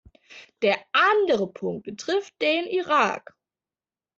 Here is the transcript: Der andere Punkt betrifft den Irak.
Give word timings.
Der 0.63 0.79
andere 0.93 1.45
Punkt 1.53 1.83
betrifft 1.83 2.33
den 2.41 2.65
Irak. 2.65 3.37